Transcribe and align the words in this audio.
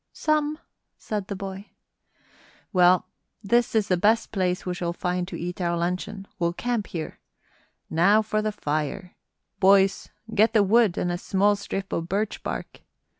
"Some," 0.13 0.57
said 0.97 1.27
the 1.27 1.35
boy. 1.35 1.67
"Well, 2.73 3.05
this 3.43 3.75
is 3.75 3.87
the 3.87 3.97
best 3.97 4.31
place 4.31 4.65
we 4.65 4.73
shall 4.73 4.93
find 4.93 5.27
to 5.27 5.39
eat 5.39 5.61
our 5.61 5.77
luncheon. 5.77 6.27
We'll 6.39 6.53
camp 6.53 6.87
here. 6.87 7.19
Now 7.87 8.23
for 8.23 8.41
the 8.41 8.51
fire! 8.51 9.13
Boys, 9.59 10.09
get 10.33 10.53
the 10.53 10.63
wood 10.63 10.97
and 10.97 11.11
a 11.11 11.19
small 11.19 11.55
strip 11.55 11.93
of 11.93 12.09
birch 12.09 12.41
bark! 12.41 12.81